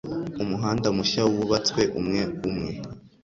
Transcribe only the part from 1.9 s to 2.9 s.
umwe umwe.